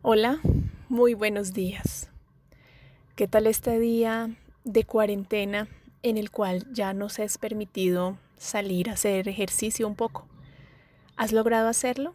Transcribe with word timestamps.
Hola, 0.00 0.38
muy 0.88 1.14
buenos 1.14 1.54
días. 1.54 2.08
¿Qué 3.16 3.26
tal 3.26 3.48
este 3.48 3.80
día 3.80 4.30
de 4.62 4.84
cuarentena 4.84 5.66
en 6.04 6.16
el 6.16 6.30
cual 6.30 6.72
ya 6.72 6.94
nos 6.94 7.18
es 7.18 7.36
permitido 7.36 8.16
salir 8.36 8.88
a 8.88 8.92
hacer 8.92 9.28
ejercicio 9.28 9.88
un 9.88 9.96
poco? 9.96 10.28
¿Has 11.16 11.32
logrado 11.32 11.66
hacerlo? 11.66 12.14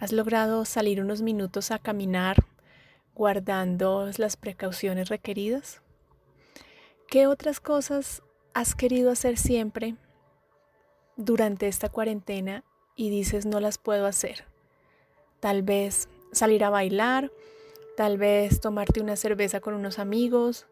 ¿Has 0.00 0.12
logrado 0.12 0.64
salir 0.64 1.02
unos 1.02 1.20
minutos 1.20 1.70
a 1.70 1.78
caminar 1.78 2.46
guardando 3.14 4.08
las 4.16 4.38
precauciones 4.38 5.10
requeridas? 5.10 5.82
¿Qué 7.06 7.26
otras 7.26 7.60
cosas 7.60 8.22
has 8.54 8.74
querido 8.74 9.10
hacer 9.10 9.36
siempre 9.36 9.96
durante 11.16 11.68
esta 11.68 11.90
cuarentena 11.90 12.64
y 12.96 13.10
dices 13.10 13.44
no 13.44 13.60
las 13.60 13.76
puedo 13.76 14.06
hacer? 14.06 14.46
Tal 15.38 15.62
vez 15.62 16.08
salir 16.32 16.64
a 16.64 16.70
bailar, 16.70 17.32
tal 17.96 18.18
vez 18.18 18.60
tomarte 18.60 19.00
una 19.00 19.16
cerveza 19.16 19.60
con 19.60 19.74
unos 19.74 19.98
amigos. 19.98 20.66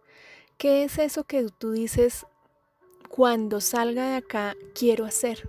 ¿Qué 0.58 0.84
es 0.84 0.98
eso 0.98 1.24
que 1.24 1.46
tú 1.58 1.72
dices 1.72 2.26
cuando 3.08 3.60
salga 3.60 4.10
de 4.10 4.16
acá 4.16 4.56
quiero 4.74 5.04
hacer? 5.04 5.48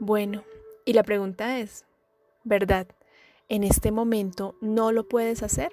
Bueno, 0.00 0.44
y 0.84 0.92
la 0.92 1.02
pregunta 1.02 1.58
es, 1.58 1.84
¿verdad? 2.44 2.86
¿En 3.48 3.64
este 3.64 3.90
momento 3.90 4.54
no 4.60 4.92
lo 4.92 5.08
puedes 5.08 5.42
hacer? 5.42 5.72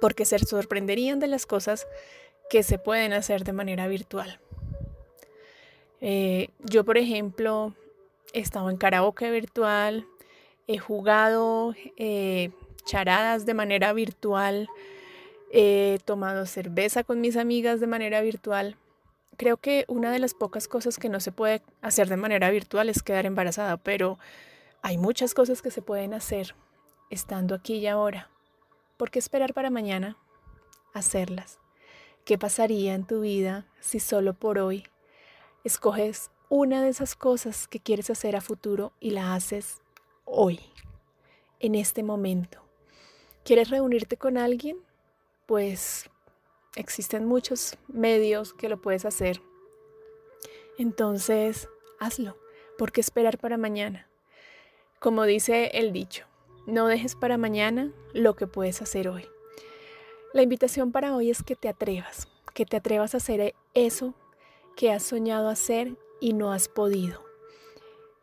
Porque 0.00 0.24
se 0.24 0.38
sorprenderían 0.38 1.20
de 1.20 1.26
las 1.26 1.46
cosas 1.46 1.86
que 2.50 2.62
se 2.62 2.78
pueden 2.78 3.12
hacer 3.12 3.44
de 3.44 3.52
manera 3.52 3.86
virtual. 3.88 4.40
Eh, 6.00 6.50
yo, 6.60 6.84
por 6.84 6.98
ejemplo, 6.98 7.74
he 8.32 8.40
estado 8.40 8.70
en 8.70 8.76
karaoke 8.76 9.30
virtual, 9.30 10.06
he 10.68 10.78
jugado 10.78 11.74
eh, 11.96 12.50
charadas 12.84 13.46
de 13.46 13.54
manera 13.54 13.92
virtual, 13.94 14.68
he 15.50 15.98
tomado 16.04 16.46
cerveza 16.46 17.02
con 17.02 17.20
mis 17.20 17.36
amigas 17.36 17.80
de 17.80 17.86
manera 17.86 18.20
virtual. 18.20 18.76
Creo 19.38 19.56
que 19.56 19.86
una 19.88 20.12
de 20.12 20.18
las 20.18 20.34
pocas 20.34 20.68
cosas 20.68 20.98
que 20.98 21.08
no 21.08 21.20
se 21.20 21.32
puede 21.32 21.62
hacer 21.80 22.08
de 22.08 22.16
manera 22.16 22.50
virtual 22.50 22.90
es 22.90 23.02
quedar 23.02 23.24
embarazada, 23.24 23.78
pero 23.78 24.18
hay 24.82 24.98
muchas 24.98 25.32
cosas 25.32 25.62
que 25.62 25.70
se 25.70 25.80
pueden 25.80 26.12
hacer 26.12 26.54
estando 27.08 27.54
aquí 27.54 27.76
y 27.76 27.86
ahora. 27.86 28.28
¿Por 28.98 29.10
qué 29.10 29.18
esperar 29.18 29.54
para 29.54 29.70
mañana? 29.70 30.18
Hacerlas. 30.92 31.58
¿Qué 32.26 32.36
pasaría 32.36 32.94
en 32.94 33.06
tu 33.06 33.20
vida 33.22 33.66
si 33.80 34.00
solo 34.00 34.34
por 34.34 34.58
hoy 34.58 34.84
escoges 35.64 36.30
una 36.50 36.82
de 36.82 36.90
esas 36.90 37.14
cosas 37.14 37.68
que 37.68 37.80
quieres 37.80 38.10
hacer 38.10 38.36
a 38.36 38.42
futuro 38.42 38.92
y 39.00 39.10
la 39.10 39.34
haces 39.34 39.80
hoy, 40.30 40.60
en 41.60 41.74
este 41.74 42.02
momento. 42.02 42.60
¿Quieres 43.44 43.70
reunirte 43.70 44.16
con 44.16 44.36
alguien? 44.36 44.78
Pues 45.46 46.10
existen 46.76 47.24
muchos 47.24 47.76
medios 47.88 48.52
que 48.52 48.68
lo 48.68 48.80
puedes 48.80 49.04
hacer. 49.04 49.40
Entonces, 50.78 51.68
hazlo. 51.98 52.36
¿Por 52.76 52.92
qué 52.92 53.00
esperar 53.00 53.38
para 53.38 53.56
mañana? 53.56 54.08
Como 55.00 55.24
dice 55.24 55.70
el 55.74 55.92
dicho, 55.92 56.26
no 56.66 56.86
dejes 56.86 57.16
para 57.16 57.38
mañana 57.38 57.92
lo 58.12 58.36
que 58.36 58.46
puedes 58.46 58.82
hacer 58.82 59.08
hoy. 59.08 59.26
La 60.32 60.42
invitación 60.42 60.92
para 60.92 61.16
hoy 61.16 61.30
es 61.30 61.42
que 61.42 61.56
te 61.56 61.68
atrevas, 61.68 62.28
que 62.54 62.66
te 62.66 62.76
atrevas 62.76 63.14
a 63.14 63.16
hacer 63.16 63.54
eso 63.74 64.14
que 64.76 64.92
has 64.92 65.02
soñado 65.02 65.48
hacer 65.48 65.96
y 66.20 66.34
no 66.34 66.52
has 66.52 66.68
podido. 66.68 67.24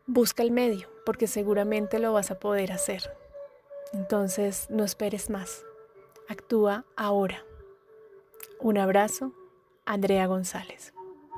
Busca 0.05 0.43
el 0.43 0.51
medio, 0.51 0.87
porque 1.05 1.27
seguramente 1.27 1.99
lo 1.99 2.13
vas 2.13 2.31
a 2.31 2.39
poder 2.39 2.71
hacer. 2.71 3.15
Entonces, 3.93 4.67
no 4.69 4.83
esperes 4.83 5.29
más. 5.29 5.63
Actúa 6.27 6.85
ahora. 6.95 7.43
Un 8.59 8.77
abrazo, 8.77 9.31
Andrea 9.85 10.25
González. 10.25 10.94